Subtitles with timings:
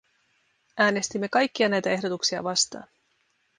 [0.77, 2.87] Äänestimme kaikkia näitä ehdotuksia vastaan.